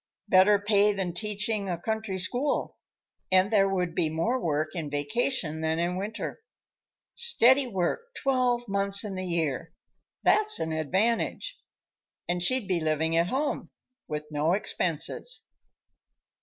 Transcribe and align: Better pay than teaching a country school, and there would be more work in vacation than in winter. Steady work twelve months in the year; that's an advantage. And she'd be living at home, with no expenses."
Better 0.27 0.57
pay 0.57 0.93
than 0.93 1.13
teaching 1.13 1.69
a 1.69 1.77
country 1.79 2.17
school, 2.17 2.75
and 3.31 3.53
there 3.53 3.69
would 3.69 3.93
be 3.93 4.09
more 4.09 4.39
work 4.41 4.69
in 4.73 4.89
vacation 4.89 5.61
than 5.61 5.77
in 5.77 5.95
winter. 5.95 6.39
Steady 7.13 7.67
work 7.67 8.01
twelve 8.15 8.67
months 8.67 9.03
in 9.03 9.13
the 9.13 9.27
year; 9.27 9.73
that's 10.23 10.57
an 10.59 10.71
advantage. 10.71 11.55
And 12.27 12.41
she'd 12.41 12.67
be 12.67 12.79
living 12.79 13.15
at 13.15 13.27
home, 13.27 13.69
with 14.07 14.23
no 14.31 14.53
expenses." 14.53 15.43